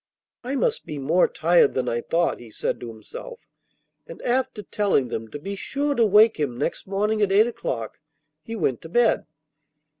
'I 0.43 0.55
must 0.55 0.87
be 0.87 0.97
more 0.97 1.27
tired 1.27 1.75
than 1.75 1.87
I 1.87 2.01
thought,' 2.01 2.39
he 2.39 2.49
said 2.49 2.79
to 2.79 2.87
himself, 2.87 3.39
and, 4.07 4.19
after 4.23 4.63
telling 4.63 5.09
them 5.09 5.27
to 5.27 5.37
be 5.37 5.55
sure 5.55 5.93
to 5.93 6.07
wake 6.07 6.37
him 6.39 6.57
next 6.57 6.87
morning 6.87 7.21
at 7.21 7.31
eight 7.31 7.45
o'clock, 7.45 7.99
he 8.41 8.55
went 8.55 8.81
to 8.81 8.89
bed. 8.89 9.27